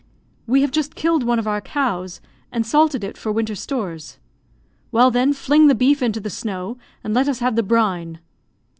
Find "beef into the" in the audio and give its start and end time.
5.75-6.31